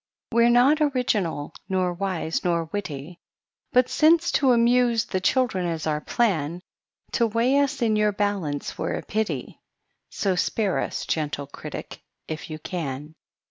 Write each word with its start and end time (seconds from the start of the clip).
We're 0.31 0.49
not 0.49 0.81
original, 0.81 1.53
nor 1.69 1.93
wise, 1.93 2.43
nor 2.43 2.63
witty; 2.73 3.19
But, 3.71 3.87
since 3.87 4.31
to 4.31 4.51
amuse 4.51 5.05
the 5.05 5.21
children 5.21 5.67
is 5.67 5.85
our 5.85 6.01
plan, 6.01 6.63
To 7.11 7.27
weigh 7.27 7.59
us 7.59 7.83
in 7.83 7.95
your 7.95 8.11
balance 8.11 8.79
were 8.79 8.95
a 8.95 9.03
pity; 9.03 9.59
So 10.09 10.35
spare 10.35 10.79
us, 10.79 11.05
gentle 11.05 11.45
Critic, 11.45 12.01
if 12.27 12.49
you 12.49 12.57
can. 12.57 13.13